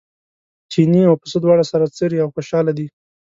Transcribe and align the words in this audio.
چیني 0.71 1.01
او 1.09 1.15
پسه 1.21 1.37
دواړه 1.43 1.63
سره 1.71 1.85
څري 1.97 2.17
او 2.23 2.29
خوشاله 2.35 2.71
دي. 2.77 2.87